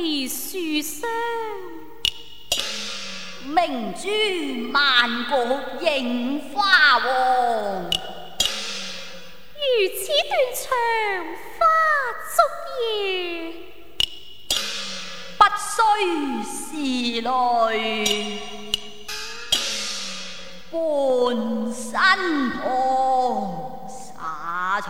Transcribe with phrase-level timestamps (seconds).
[0.00, 1.06] 飞书霜。
[3.44, 4.08] 明珠
[4.72, 5.36] 万国
[5.82, 7.04] 映花黄，
[9.52, 9.60] 如
[9.94, 10.64] 此断肠
[11.58, 11.60] 花
[12.32, 12.32] 烛
[12.80, 13.52] 夜，
[15.36, 15.68] 不须
[16.48, 17.28] 是泪
[20.70, 20.72] 伴
[21.74, 21.84] 身
[22.52, 22.58] 旁
[23.86, 24.88] 洒翠。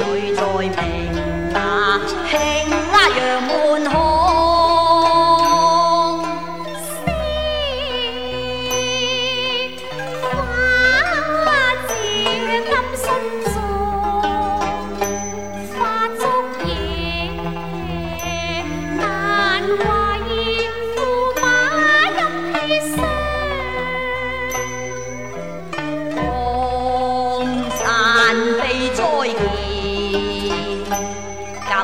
[0.00, 0.32] 水
[0.70, 0.99] 在鸣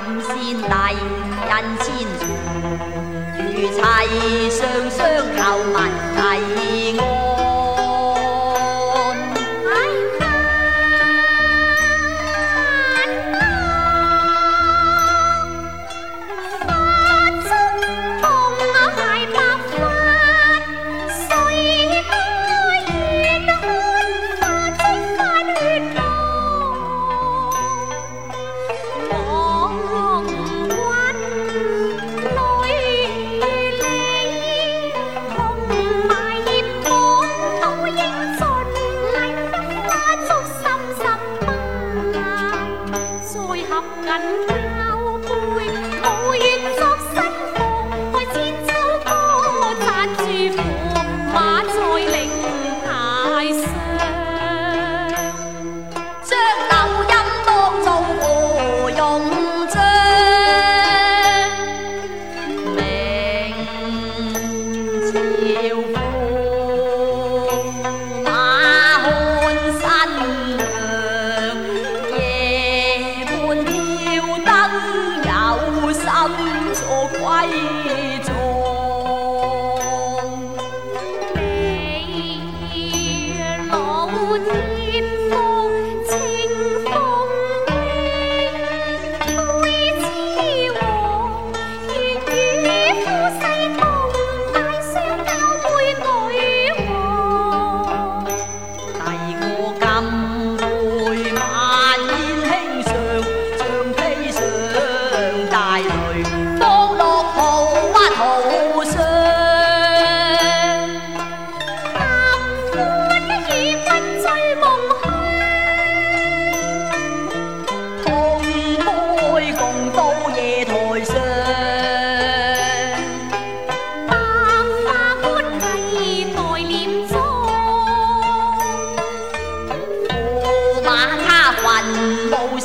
[0.07, 0.97] 金仙大恩
[1.81, 1.85] 千
[2.21, 2.23] 重，
[3.43, 3.81] 如齐
[4.51, 4.59] 上
[4.89, 4.99] 双
[5.37, 5.39] 求
[5.73, 5.77] 文
[6.15, 6.66] 帝。
[78.23, 78.56] 走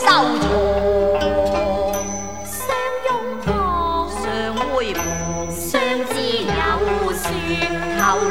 [0.02, 0.42] 收藏，
[2.44, 2.58] 相
[3.06, 3.10] 拥
[3.46, 4.24] 抱，常
[4.74, 4.96] 会，
[5.52, 6.50] 相知有
[7.14, 7.24] 说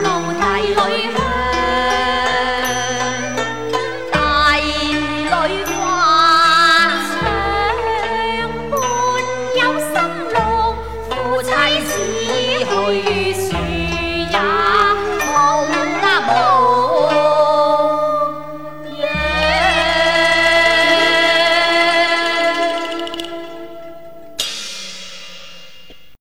[0.03, 0.20] 头。